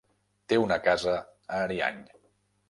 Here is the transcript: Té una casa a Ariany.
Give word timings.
Té 0.53 0.57
una 0.61 0.77
casa 0.87 1.13
a 1.19 1.61
Ariany. 1.67 2.01